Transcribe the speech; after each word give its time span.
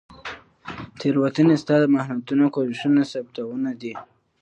تیروتنې 0.99 1.55
ستا 1.63 1.75
د 1.81 1.85
محنتونو 1.95 2.43
او 2.47 2.53
کوښښونو 2.55 3.01
ثبوتونه 3.11 3.71
دي. 3.81 3.93